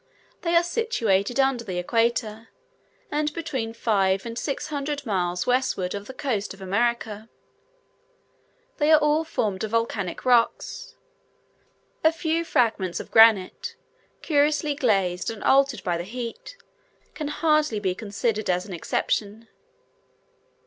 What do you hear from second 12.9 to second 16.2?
of granite curiously glazed and altered by the